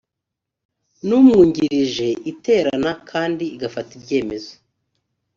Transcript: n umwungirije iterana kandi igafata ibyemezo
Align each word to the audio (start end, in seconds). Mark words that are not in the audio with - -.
n 1.07 1.09
umwungirije 1.19 2.07
iterana 2.31 2.91
kandi 3.09 3.43
igafata 3.55 3.91
ibyemezo 3.99 4.53